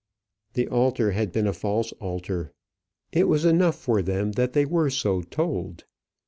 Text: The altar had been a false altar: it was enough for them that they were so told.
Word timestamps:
The 0.53 0.67
altar 0.67 1.11
had 1.11 1.31
been 1.31 1.45
a 1.45 1.53
false 1.53 1.91
altar: 2.01 2.51
it 3.11 3.27
was 3.27 3.45
enough 3.45 3.75
for 3.75 4.01
them 4.01 4.31
that 4.31 4.53
they 4.53 4.65
were 4.65 4.89
so 4.89 5.21
told. 5.21 5.85